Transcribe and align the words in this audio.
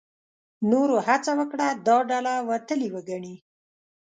نورو 0.69 0.95
هڅه 1.07 1.31
وکړه 1.39 1.67
دا 1.87 1.97
ډله 2.11 2.33
وتلې 2.49 2.87
وګڼي. 2.95 3.35